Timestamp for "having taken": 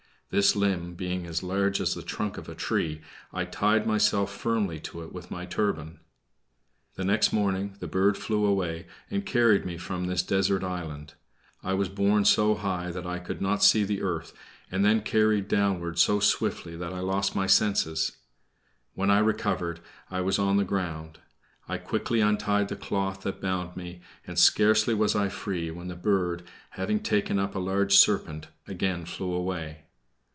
26.69-27.37